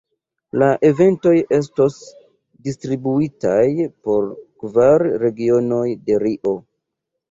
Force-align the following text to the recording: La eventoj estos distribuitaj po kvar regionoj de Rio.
La 0.61 0.69
eventoj 0.87 1.33
estos 1.57 1.99
distribuitaj 2.71 3.61
po 4.03 4.19
kvar 4.65 5.09
regionoj 5.29 5.89
de 6.07 6.23
Rio. 6.29 6.61